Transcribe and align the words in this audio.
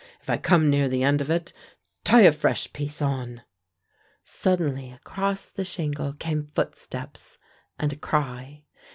If 0.19 0.31
I 0.31 0.37
come 0.39 0.67
near 0.67 0.89
the 0.89 1.03
end 1.03 1.21
of 1.21 1.29
it, 1.29 1.53
tie 2.03 2.21
a 2.21 2.31
fresh 2.31 2.73
piece 2.73 3.03
on" 3.03 3.43
Suddenly 4.23 4.89
across 4.89 5.45
the 5.45 5.63
shingle 5.63 6.13
came 6.13 6.47
footsteps, 6.55 7.37
and 7.77 7.93
a 7.93 7.97
cry. 7.97 8.63